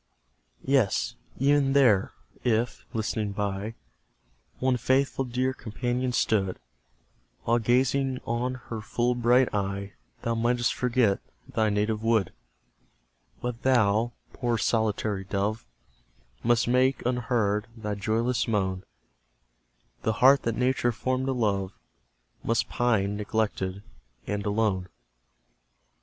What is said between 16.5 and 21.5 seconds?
make, unheard, thy joyless moan; The heart that Nature formed to